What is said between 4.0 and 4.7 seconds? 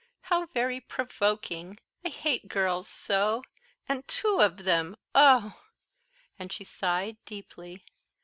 two of